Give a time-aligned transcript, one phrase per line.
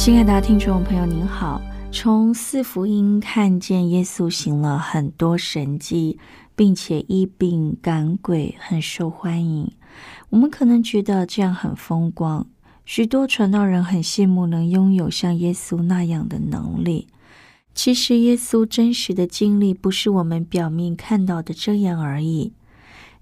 [0.00, 1.60] 亲爱的听众朋友，您好。
[1.92, 6.18] 从四福音看见耶稣行了很多神迹，
[6.56, 9.70] 并且医病赶鬼，很受欢迎。
[10.30, 12.46] 我们可能觉得这样很风光，
[12.86, 17.06] 许多传道人很羡慕能拥有像耶稣那样的能力。
[17.74, 22.54] 其实，耶稣真实的经历不是我们表面看到的这样而已。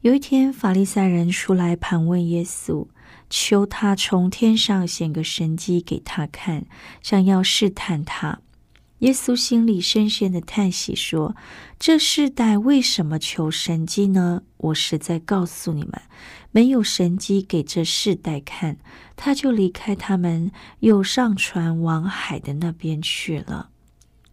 [0.03, 2.87] 有一天，法利赛人出来盘问耶稣。
[3.31, 6.67] 求他从天上显个神迹给他看，
[7.03, 8.41] 想要试探他。
[9.01, 11.37] 耶稣心里深深的叹息说
[11.79, 14.43] ：“这世代为什么求神迹呢？
[14.57, 16.03] 我实在告诉你们，
[16.51, 18.79] 没有神迹给这世代看，
[19.15, 23.71] 他就离开他们，又上船往海的那边去了。”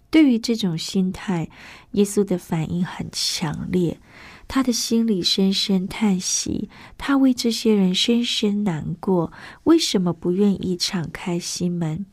[0.10, 1.50] 对于这种心态，
[1.92, 4.00] 耶稣的反应很强烈。
[4.48, 9.34] 他的心里深深叹息，他为这些人深深难过。
[9.64, 12.06] 为什么不愿意敞开心门？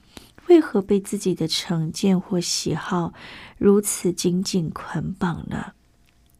[0.48, 3.12] 为何被自己的成见或喜好
[3.58, 5.72] 如此紧紧捆绑呢？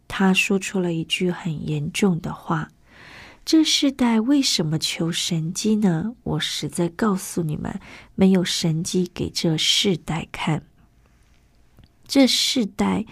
[0.08, 2.70] 他说出了一句很严重的话
[3.44, 6.14] ：“这世代为什么求神机呢？
[6.24, 7.78] 我实在告诉你们，
[8.14, 10.64] 没有神机给这世代看。
[12.09, 13.04] 这世代。”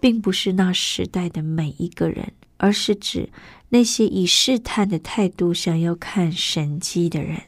[0.00, 3.28] 并不是那时代的每一个人，而是指
[3.68, 7.42] 那些以试探的态度想要看神迹的人。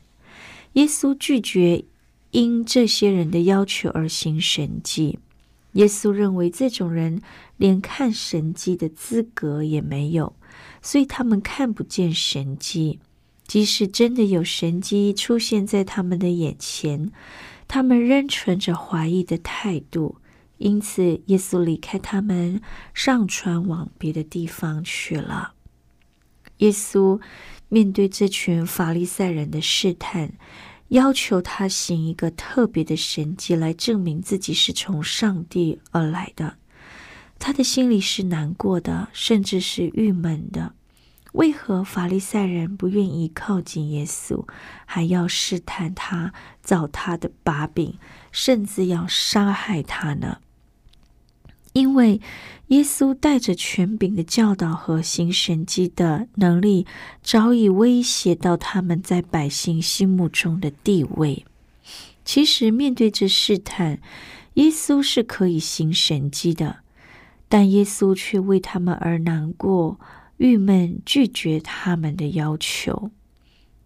[0.74, 1.84] 耶稣拒绝
[2.30, 5.18] 因这些人的要求而行神迹。
[5.72, 7.22] 耶稣认为这种人
[7.56, 10.34] 连看神迹的资格也没有，
[10.82, 13.00] 所以他们看不见神迹。
[13.46, 17.10] 即使真的有神迹出现在他们的眼前，
[17.66, 20.16] 他们仍存着怀疑的态度。
[20.62, 22.62] 因此，耶稣离开他们，
[22.94, 25.54] 上船往别的地方去了。
[26.58, 27.20] 耶稣
[27.68, 30.34] 面对这群法利赛人的试探，
[30.88, 36.58] 要求他行一个特别的神迹来证明自己是从上帝而来的。
[37.40, 40.74] 他的心里是难过的，甚至是郁闷的。
[41.32, 44.46] 为何法利赛人不愿意靠近耶稣，
[44.86, 47.98] 还要试探他，找他的把柄，
[48.30, 50.38] 甚至要杀害他呢？
[51.72, 52.20] 因为
[52.68, 56.86] 耶稣带着权柄的教导和行神迹的能力，
[57.22, 61.44] 早已威胁到他们在百姓心目中的地位。
[62.24, 64.00] 其实，面对这试探，
[64.54, 66.78] 耶稣是可以行神迹的，
[67.48, 69.98] 但耶稣却为他们而难过、
[70.36, 73.10] 郁闷，拒绝他们的要求。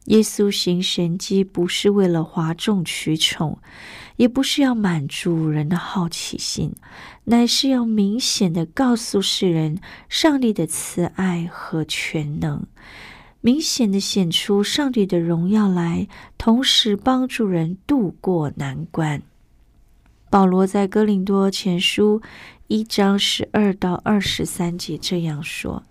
[0.06, 3.58] 耶稣行神迹不是为了哗众取宠，
[4.16, 6.74] 也不是要满足人的好奇心，
[7.24, 12.66] 乃是要明显的告诉世人上帝的慈爱和全能，
[13.40, 19.22] 明显的显出上帝的荣耀来，同时帮助人渡过难关。
[20.28, 22.20] 保罗在哥林多前书
[22.66, 25.84] 一章十二到二十三节这样说。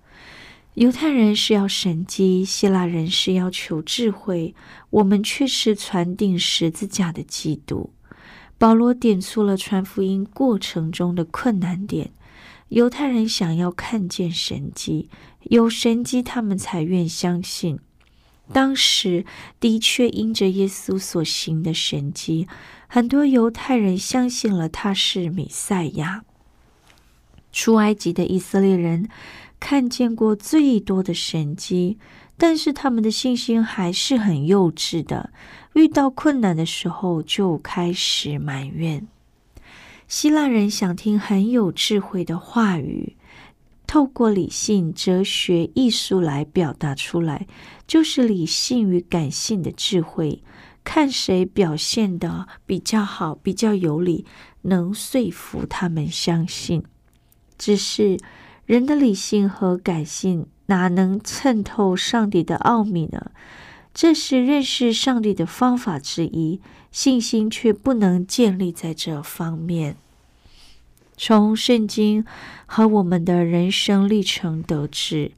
[0.73, 4.53] 犹太人是要神迹，希腊人是要求智慧，
[4.89, 7.91] 我们却是传定十字架的基督。
[8.57, 12.11] 保罗点出了传福音过程中的困难点：
[12.69, 15.09] 犹太人想要看见神迹，
[15.43, 17.79] 有神迹他们才愿相信。
[18.51, 19.25] 当时
[19.59, 22.47] 的确因着耶稣所行的神迹，
[22.87, 26.23] 很多犹太人相信了他是弥赛亚。
[27.51, 29.09] 出埃及的以色列人。
[29.57, 31.97] 看见过最多的神迹，
[32.37, 35.31] 但是他们的信心还是很幼稚的。
[35.75, 39.05] 遇到困难的时候，就开始埋怨。
[40.07, 43.17] 希腊人想听很有智慧的话语，
[43.85, 47.45] 透过理性、哲学、艺术来表达出来，
[47.85, 50.41] 就是理性与感性的智慧。
[50.85, 54.25] 看谁表现的比较好，比较有理，
[54.61, 56.83] 能说服他们相信。
[57.57, 58.17] 只是
[58.65, 63.31] 人的理性和感性哪能衬透上帝的奥秘呢？
[63.95, 66.59] 这是认识上帝的方法之一，
[66.91, 69.95] 信心却不能建立在这方面。
[71.15, 72.25] 从圣经
[72.65, 75.31] 和我们的人生历程得知，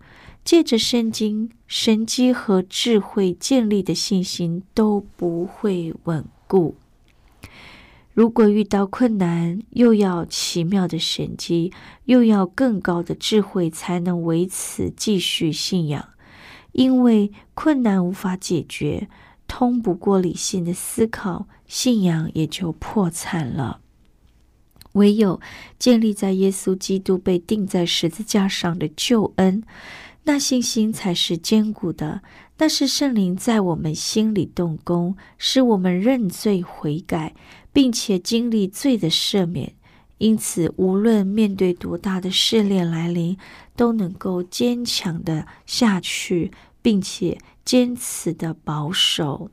[0.44, 6.76] 借着圣经神机和智慧建立的信心都不会稳固。
[8.16, 11.72] 如果遇到困难，又要奇妙的神机，
[12.06, 16.10] 又要更高的智慧，才能为此继续信仰。
[16.78, 19.10] 因为困难无法解决，
[19.48, 23.80] 通不过理性的思考，信仰也就破产了。
[24.94, 25.42] 唯有
[25.80, 29.64] 建立在耶稣基督被钉在十字架上的救恩，
[30.26, 32.22] 那信心才是坚固的。
[32.60, 37.34] 那是圣灵在我们心里动工，使我们认罪悔改，
[37.74, 39.74] 并且经历罪的赦免。
[40.20, 43.38] 因此，无论面对多大的试炼来临，
[43.76, 49.52] 都能够坚强的下去，并且坚持的保守。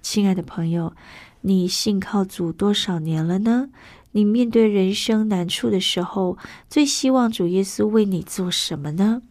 [0.00, 0.94] 亲爱的朋友，
[1.42, 3.68] 你信靠主多少年了呢？
[4.14, 6.36] 你面对人生难处的时候，
[6.68, 9.22] 最希望主耶稣为你做什么呢？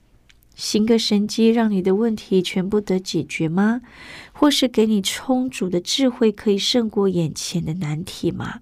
[0.55, 3.81] 行个神迹，让你的问题全部得解决吗？
[4.31, 8.61] 或是给你充足的智慧，可以胜过眼前的难题吗？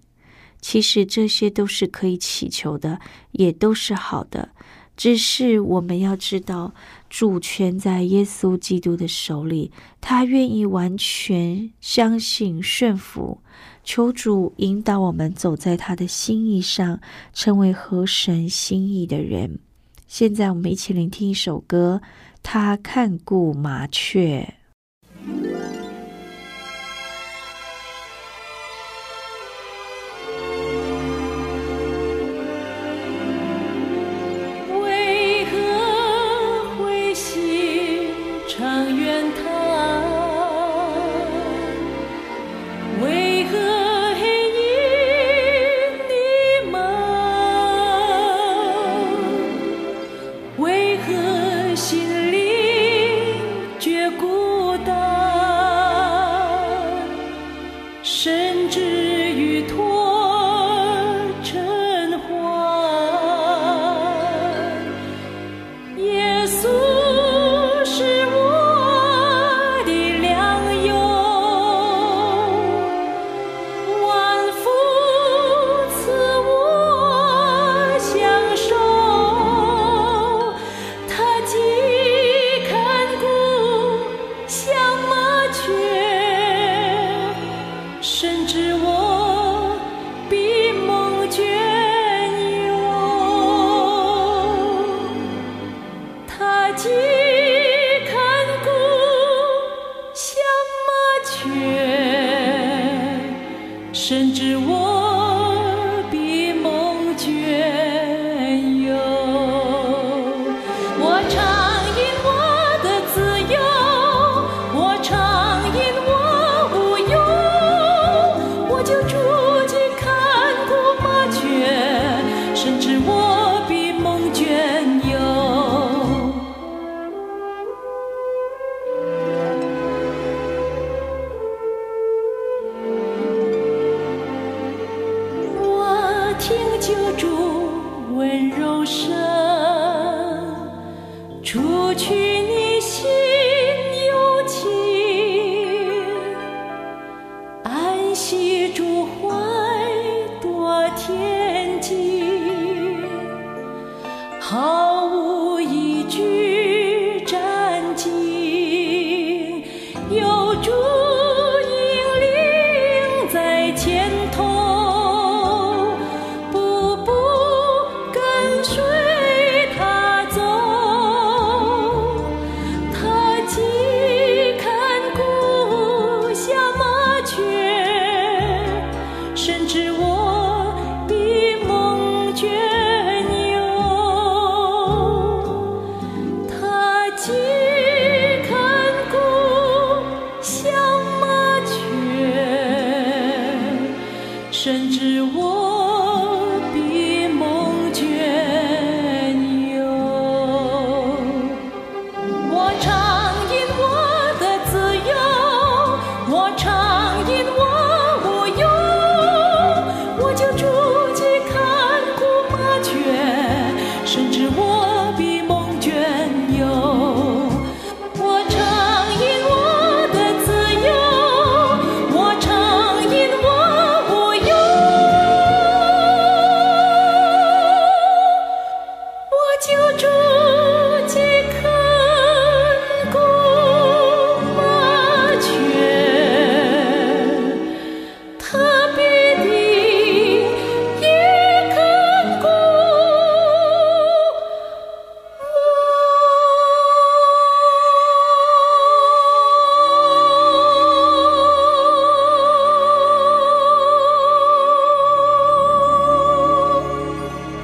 [0.61, 2.99] 其实这些都是可以祈求的，
[3.31, 4.49] 也都是好的。
[4.97, 6.73] 只是我们要知道，
[7.09, 9.71] 主权在耶稣基督的手里，
[10.01, 13.41] 他愿意完全相信顺服。
[13.85, 16.99] 求主引导我们走在他的心意上，
[17.33, 19.59] 成为合神心意的人。
[20.05, 22.01] 现在，我们一起聆听一首歌，
[22.43, 24.53] 《他看顾麻雀》。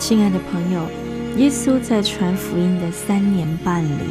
[0.08, 0.88] 亲爱的朋友，
[1.36, 4.04] 耶稣在传福音的三年半里，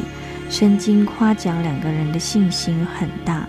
[0.49, 3.47] 曾经夸奖两个人的信心很大，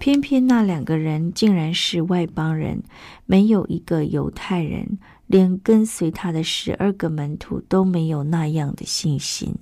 [0.00, 2.82] 偏偏那两个人竟然是外邦人，
[3.26, 4.98] 没有一个犹太人，
[5.28, 9.54] 连跟随他的十二个门徒都没有那样的信心。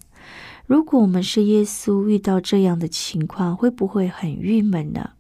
[0.65, 5.11] 如果我们是耶稣，遇到这样的情况，会不会很郁闷呢？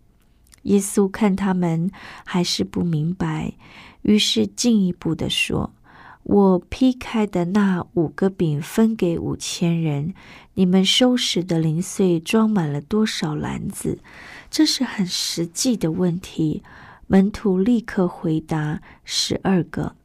[0.63, 1.91] 耶稣看他们
[2.25, 3.53] 还是不明白，
[4.01, 5.75] 于是进一步的说。
[6.25, 10.15] 我劈开的那五个饼分给五千人，
[10.55, 13.99] 你们收拾的零碎装满了多少篮子？
[14.51, 16.63] 这是很实际的问题。
[17.09, 19.97] 门徒立刻回答：十二个。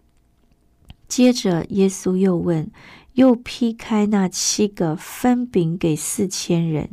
[1.08, 2.70] 接着耶稣又问：
[3.14, 6.90] 又劈开那七个分饼给四千人，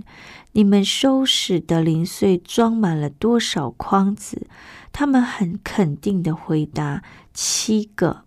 [0.52, 4.47] 你们收拾的零碎装满了多少筐子？
[4.93, 7.02] 他们很肯定的回答：
[7.33, 8.24] 七个。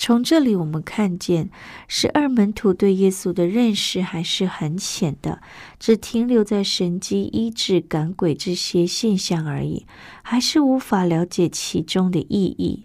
[0.00, 1.50] 从这里我们看见，
[1.86, 5.42] 十二门徒对耶稣的认识还是很浅的，
[5.78, 9.84] 只停留在神机医治、赶鬼这些现象而已，
[10.22, 12.84] 还是无法了解其中的意义。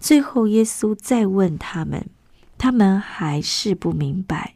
[0.00, 2.08] 最后，耶稣再问他们，
[2.56, 4.54] 他们还是不明白。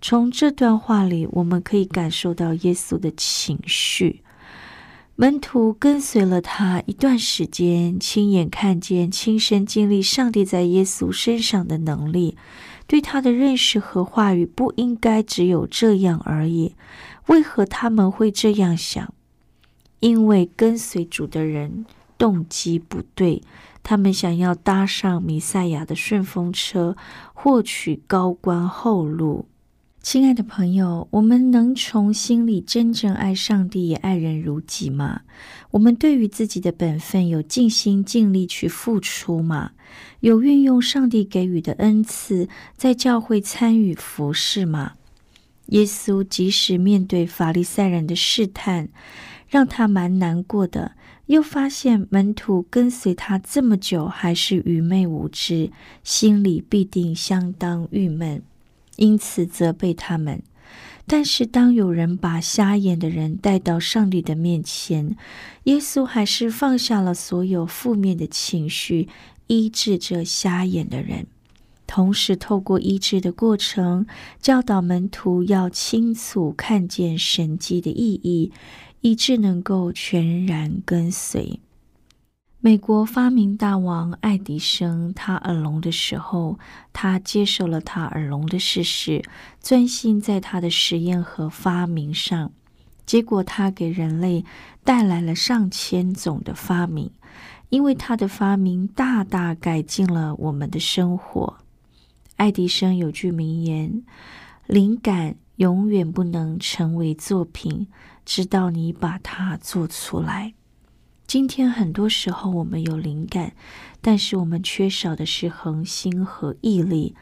[0.00, 4.23] 从这段话里，我们可以感受到耶稣的情绪。
[5.16, 12.36] 门徒跟随了他一段时间，亲眼看见、亲身经历上帝在耶稣身上的能力，
[12.88, 16.74] 对他的认识和话语不应该只有这样而已。
[17.28, 19.14] 为何他们会这样想？
[20.00, 21.86] 因为跟随主的人
[22.18, 23.40] 动机不对，
[23.84, 26.96] 他们想要搭上弥赛亚的顺风车，
[27.32, 29.46] 获取高官厚禄。
[30.04, 35.22] 亲爱的朋友，我们能从心里真正爱上帝，也爱人如己吗？
[35.70, 39.70] 我们对于自己的本分有尽心尽力去付出吗？
[40.20, 44.92] 有运用上帝给予的恩赐，在教会参与服侍吗？
[45.68, 48.90] 耶稣即使面对法利赛人的试探，
[49.48, 50.92] 让他蛮难过的，
[51.26, 55.70] 又发现门徒跟随他这么久，还是愚昧无知，
[56.02, 58.42] 心里必定相当郁闷。
[58.96, 60.42] 因此责备他们，
[61.06, 65.16] 但是当有人把瞎眼的人带到上帝的面前，
[65.64, 69.08] 耶稣还是放下了所有负面的情绪，
[69.48, 71.26] 医治这瞎眼的人，
[71.86, 74.06] 同时透过医治的过程，
[74.40, 78.52] 教导门徒要清楚看见神迹的意义，
[79.00, 81.60] 以致能够全然跟随。
[82.66, 86.58] 美国发明大王爱迪生，他耳聋的时候，
[86.94, 89.22] 他接受了他耳聋的事实，
[89.60, 92.50] 专心在他的实验和发明上。
[93.04, 94.46] 结果，他给人类
[94.82, 97.10] 带来了上千种的发明，
[97.68, 101.58] 因为他的发明大大改进了我们的生活。
[102.36, 104.02] 爱迪生有句名言
[104.66, 107.86] ：“灵感永远不能成为作品，
[108.24, 110.54] 直到你把它做出来。”
[111.26, 113.54] 今天很多时候我们有灵感，
[114.00, 117.14] 但是我们缺少的是恒心和毅力，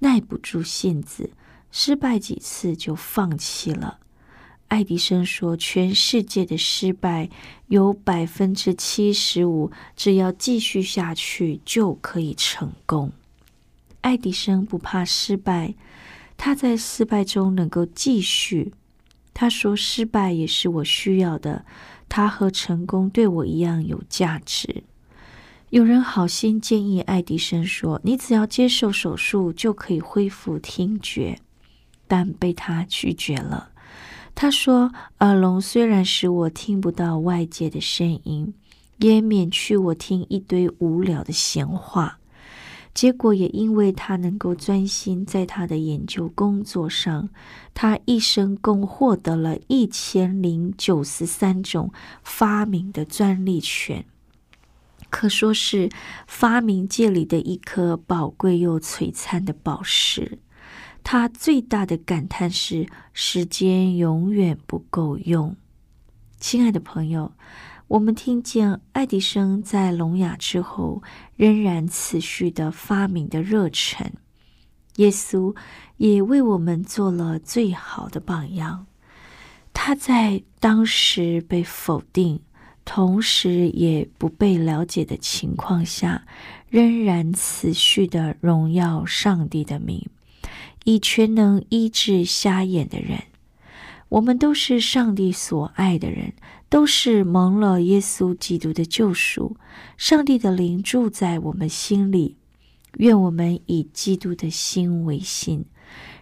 [0.00, 1.30] 耐不住性子，
[1.70, 3.98] 失败几次就放弃了。
[4.68, 7.28] 爱迪生说：“全世界的失败
[7.66, 13.12] 有百分之七十五，只要继续下去就可以成功。”
[14.00, 15.74] 爱迪生不怕失败，
[16.36, 18.72] 他在失败中能够继续。
[19.32, 21.64] 他说：“失败也是我需要的。”
[22.08, 24.82] 他和成功对我一样有价值。
[25.70, 31.38] 有人好心建议爱迪生说：“你只要接受手术就可以恢复听觉。”
[32.08, 33.70] 但被他拒绝了。
[34.34, 38.52] 他说：“耳聋虽然使我听不到外界的声音，
[38.98, 42.18] 也免去我听一堆无聊的闲话。”
[42.92, 47.28] 结果也因为他能够专心在他的研究工作上，
[47.72, 51.92] 他一生共获得了一千零九十三种
[52.22, 54.04] 发明的专利权，
[55.08, 55.88] 可说是
[56.26, 60.38] 发明界里的一颗宝贵又璀璨的宝石。
[61.02, 65.56] 他最大的感叹是：时间永远不够用。
[66.38, 67.32] 亲爱的朋友。
[67.90, 71.02] 我们听见爱迪生在聋哑之后
[71.34, 74.12] 仍然持续的发明的热忱，
[74.98, 75.56] 耶稣
[75.96, 78.86] 也为我们做了最好的榜样。
[79.72, 82.38] 他在当时被否定，
[82.84, 86.24] 同时也不被了解的情况下，
[86.68, 90.08] 仍然持续的荣耀上帝的名，
[90.84, 93.24] 以全能医治瞎眼的人。
[94.10, 96.34] 我们都是上帝所爱的人。
[96.70, 99.56] 都是蒙了耶稣基督的救赎，
[99.98, 102.36] 上帝的灵住在我们心里，
[102.98, 105.64] 愿我们以基督的心为心，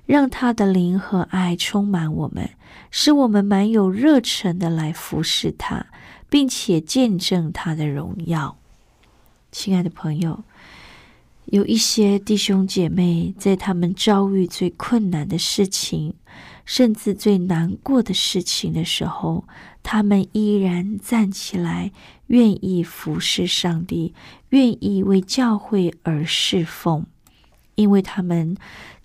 [0.07, 2.49] 让他的灵和爱充满我们，
[2.91, 5.87] 使我们满有热忱的来服侍他，
[6.31, 8.57] 并且见证他的荣耀。
[9.53, 10.45] 亲爱的朋友，
[11.51, 16.13] 有一些弟兄姐妹在他们遭遇最困难的事情，
[16.67, 19.45] 甚至最难过的事情的时候，
[19.83, 21.91] 他们依然站起来，
[22.27, 24.13] 愿意服侍上帝，
[24.51, 27.07] 愿意为教会而侍奉，
[27.77, 28.55] 因为他们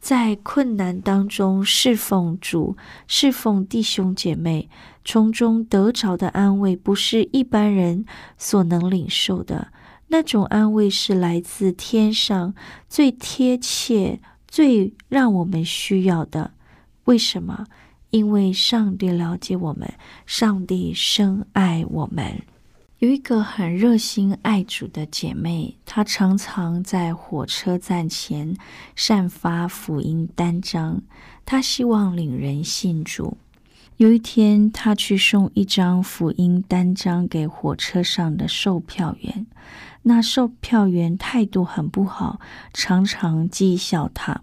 [0.02, 2.76] 在困难当中侍奉主、
[3.08, 4.68] 侍奉弟兄姐妹，
[5.06, 8.04] 从中得着的安慰，不是一般人
[8.38, 9.70] 所能领受的。
[10.14, 12.54] 那种安慰是来自天上
[12.88, 16.52] 最贴切、最让我们需要的。
[17.06, 17.66] 为什么？
[18.12, 19.92] 因为上帝了解我们，
[20.28, 22.44] 上帝深爱我们。
[23.00, 28.56] 有一个很热心爱主的姐妹，她常常在火车站前
[28.96, 31.02] 散发福音单张，
[31.44, 33.36] 她希望领人信主。
[33.98, 39.46] 有一天，他去送一张福音单张给火车上的售票员。
[40.02, 42.40] 那售票员态度很不好，
[42.74, 44.42] 常常讥笑他。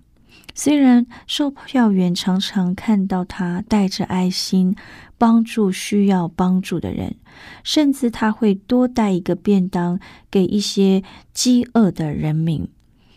[0.54, 4.74] 虽然售票员常常看到他带着爱心
[5.18, 7.16] 帮助需要帮助的人，
[7.64, 9.98] 甚至他会多带一个便当
[10.30, 12.68] 给一些饥饿的人民。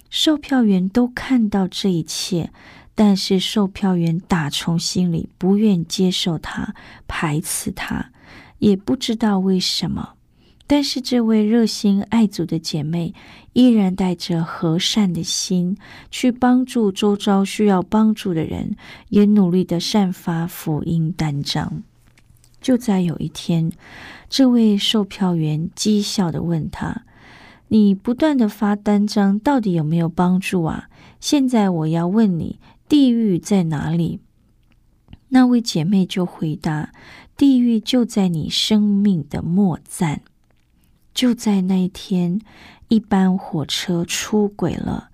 [0.09, 2.51] 售票员都看到这一切，
[2.95, 6.75] 但是售票员打从心里不愿接受他，
[7.07, 8.11] 排斥他，
[8.59, 10.13] 也不知道为什么。
[10.65, 13.13] 但是这位热心爱主的姐妹
[13.51, 15.77] 依然带着和善的心
[16.09, 18.75] 去帮助周遭需要帮助的人，
[19.09, 21.83] 也努力的散发福音单张。
[22.61, 23.71] 就在有一天，
[24.29, 27.03] 这位售票员讥笑的问他
[27.67, 30.87] ：“你不断的发单张，到底有没有帮助啊？
[31.19, 34.19] 现在我要问你，地狱在哪里？”
[35.29, 36.91] 那位姐妹就回答
[37.35, 40.21] ：“地狱就在你生命的末站。”
[41.13, 42.39] 就在那一天，
[42.87, 45.09] 一班火车出轨了，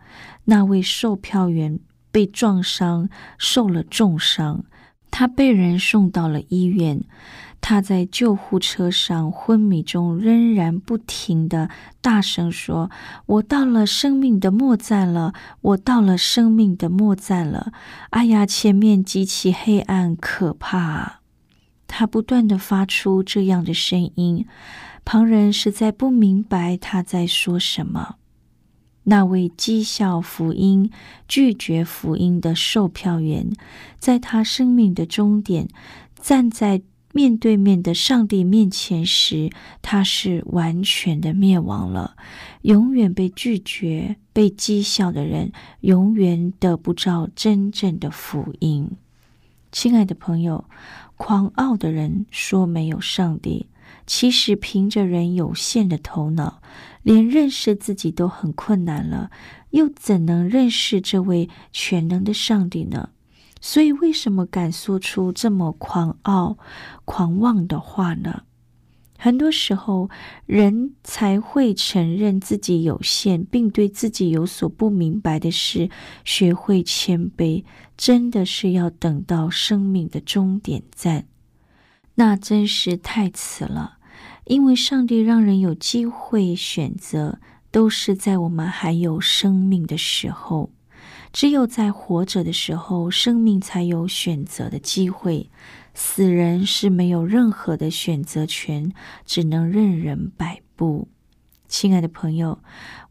[0.46, 1.80] 那位售票员
[2.12, 4.64] 被撞伤，受了重伤，
[5.12, 7.04] 他被人送到了医院。
[7.62, 11.70] 他在救护车上昏迷中，仍然不停的
[12.02, 12.90] 大声说
[13.28, 17.72] ：“我到了生命的末站了，我到了生命的末站了。”
[18.12, 21.20] 哎呀，前面极其黑暗可怕！
[21.86, 24.46] 他不断的发出这样的声音。
[25.04, 28.16] 旁人实在不明白他在说什么。
[29.06, 30.92] 那位讥笑福音、
[31.28, 33.52] 拒绝福音的售票员，
[33.98, 35.68] 在他生命的终点，
[36.22, 36.84] 站在
[37.20, 39.50] 面对面的上帝面前时，
[39.82, 42.16] 他是完全的灭亡了。
[42.62, 45.52] 永远被拒绝、被讥笑的人，
[45.82, 48.92] 永远得不到真正的福音。
[49.70, 50.64] 亲爱的朋友，
[51.18, 53.68] 狂傲的人说没有上帝。
[54.08, 56.62] 其实，凭着人有限的头脑，
[57.04, 59.30] 连认识自己都很困难了，
[59.72, 63.10] 又怎能认识这位全能的上帝呢？
[63.62, 66.58] 所以，为什么敢说出这么狂傲、
[67.06, 68.44] 狂妄的话呢？
[69.22, 70.10] 很多时候，
[70.46, 75.90] 人才会承认自己有限，并对自己有所不明白的事
[76.24, 77.66] 学会谦卑。
[77.98, 81.26] 真的是要等到生命的终点站，
[82.16, 83.98] 那真是太迟了。
[84.46, 87.40] 因为上帝让人有机会选择，
[87.72, 90.72] 都是在我们还有生命的时候。
[91.32, 95.50] 只有在活着的时候，生命才有选择的机会。
[95.94, 98.92] 死人是没有任何的选择权，
[99.26, 101.08] 只能任人摆布。
[101.68, 102.60] 亲爱的朋友，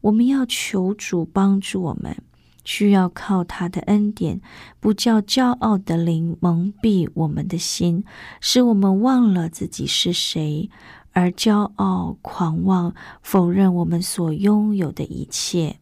[0.01, 2.17] 我们要求主帮助我们，
[2.65, 4.41] 需要靠他的恩典，
[4.79, 8.03] 不叫骄傲的灵蒙蔽我们的心，
[8.41, 10.69] 使我们忘了自己是谁。
[11.11, 15.79] 而骄傲、狂妄，否认我们所拥有的一切。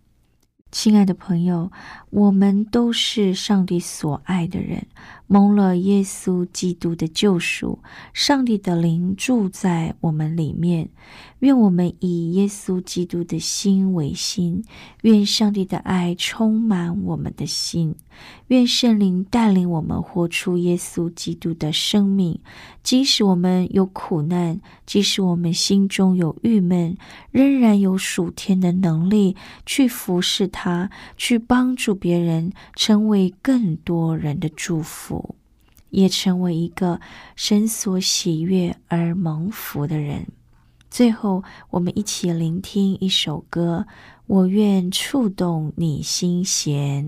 [0.80, 1.72] 亲爱的朋友，
[2.12, 4.86] 我们都是上帝所爱的人。
[5.26, 7.80] 蒙了耶稣基督的救赎，
[8.14, 10.90] 上帝的灵住在我们里面。
[11.40, 14.64] 愿我们以耶稣基督的心为心，
[15.04, 17.96] 愿上帝的爱充满我们的心，
[18.48, 22.40] 愿圣灵带领我们活出耶稣基督的生命。
[22.82, 26.98] 即使我们有苦难，即使我们心中有郁闷，
[27.32, 35.36] 仍然有属天的能力去服侍他，去帮助别人，成为更多人的祝福。
[35.90, 37.00] 也成为一个
[37.38, 40.28] 神所喜悦而蒙福的人。
[40.90, 43.86] 最后，我们一起聆听一首歌，
[44.26, 47.06] 《我愿触动你心弦》。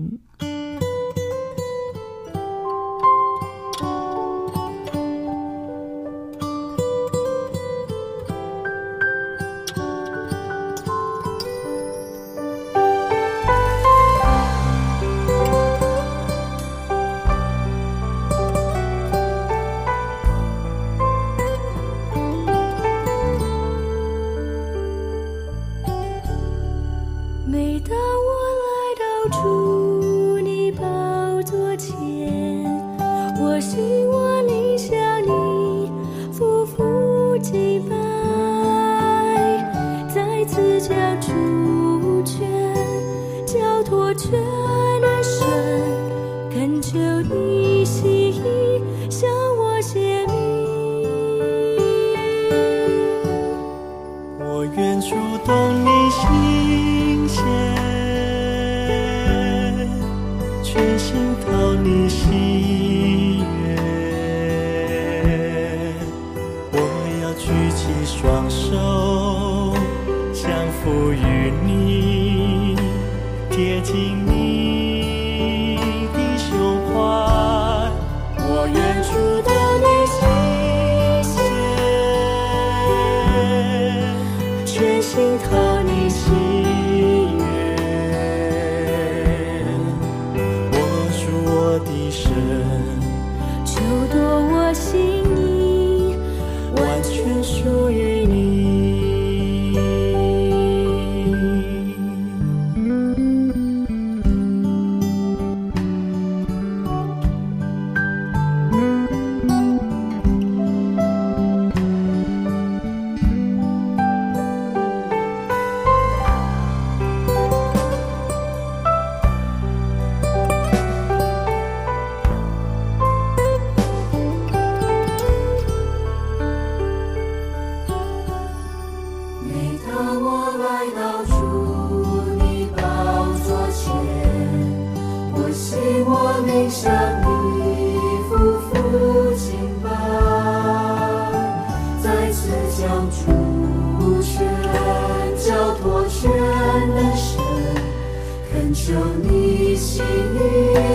[43.90, 45.89] 我却爱的深。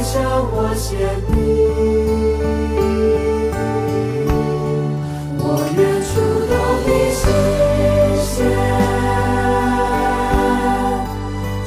[0.05, 0.93] 向我献
[1.33, 1.35] 明，
[5.39, 5.43] 我
[5.75, 6.13] 愿触
[6.45, 6.53] 动
[6.85, 7.25] 你心
[8.21, 8.37] 弦，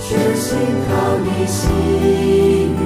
[0.00, 0.46] 全心
[0.86, 1.58] 靠你心
[2.78, 2.80] 愿。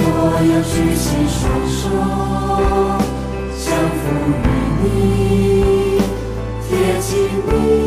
[0.00, 0.08] 我
[0.48, 1.82] 要举起双手，
[3.54, 3.62] 相
[4.00, 4.42] 扶于
[4.80, 4.84] 你，
[6.66, 6.68] 贴
[7.00, 7.12] 近
[7.46, 7.83] 你。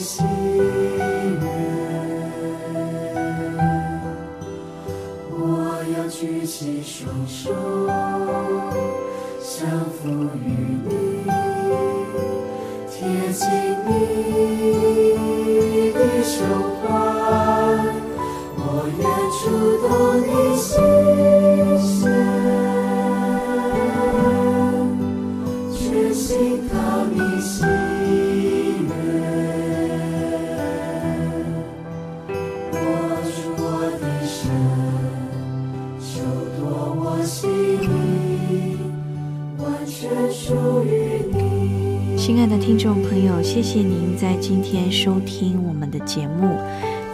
[0.00, 0.47] see.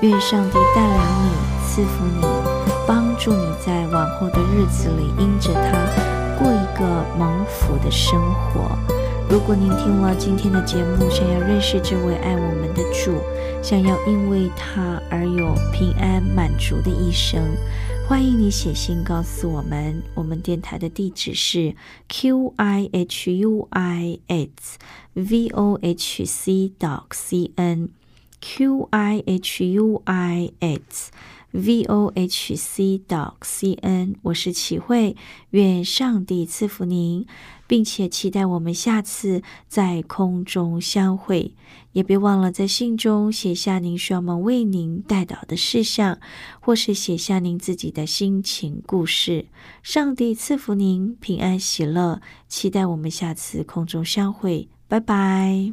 [0.05, 1.31] 愿上帝带领你，
[1.67, 2.21] 赐福你，
[2.87, 8.77] 帮助你在往后的日子里，因着他过一个蒙福的生活。
[9.31, 13.14] 如果您听了今天的节目，想要认识这位爱我们的主，
[13.62, 17.40] 想要因为他而有平安满足的一生，
[18.07, 20.03] 欢迎你写信告诉我们。
[20.14, 21.75] 我们电台的地址是
[22.09, 24.79] q i h u i s
[25.14, 27.88] v o h c dot c n
[28.47, 31.11] q i h u i s
[31.51, 34.17] v o h c dot c n。
[34.21, 35.17] 我是启慧，
[35.51, 37.27] 愿上帝赐福您。
[37.67, 41.55] 并且期待我们下次在空中相会，
[41.93, 46.19] 也别忘了在信中写下您需要我们为您带导的事项，
[46.61, 49.47] 或是写下您自己的心情故事。
[49.83, 55.73] 上帝赐福您平安喜乐，期待我们下次空中相会，拜拜。